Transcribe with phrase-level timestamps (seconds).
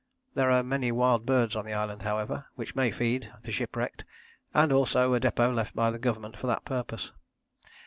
[0.33, 4.03] There are many wild birds on the island, however, which may feed the shipwrecked,
[4.51, 7.11] and also a depôt left by the Government for that purpose.